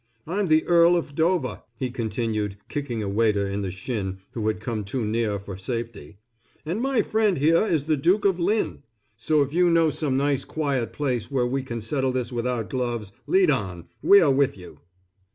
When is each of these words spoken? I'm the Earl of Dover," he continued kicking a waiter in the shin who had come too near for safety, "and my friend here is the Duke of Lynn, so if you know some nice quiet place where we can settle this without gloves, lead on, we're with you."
I'm 0.25 0.47
the 0.47 0.65
Earl 0.65 0.95
of 0.95 1.13
Dover," 1.13 1.61
he 1.77 1.91
continued 1.91 2.57
kicking 2.67 3.03
a 3.03 3.07
waiter 3.07 3.45
in 3.47 3.61
the 3.61 3.69
shin 3.69 4.17
who 4.31 4.47
had 4.47 4.59
come 4.59 4.83
too 4.83 5.05
near 5.05 5.37
for 5.37 5.57
safety, 5.59 6.17
"and 6.65 6.81
my 6.81 7.03
friend 7.03 7.37
here 7.37 7.61
is 7.61 7.85
the 7.85 7.97
Duke 7.97 8.25
of 8.25 8.39
Lynn, 8.39 8.81
so 9.15 9.43
if 9.43 9.53
you 9.53 9.69
know 9.69 9.91
some 9.91 10.17
nice 10.17 10.43
quiet 10.43 10.91
place 10.91 11.29
where 11.29 11.45
we 11.45 11.61
can 11.61 11.81
settle 11.81 12.11
this 12.11 12.31
without 12.33 12.67
gloves, 12.67 13.11
lead 13.27 13.51
on, 13.51 13.89
we're 14.01 14.31
with 14.31 14.57
you." 14.57 14.79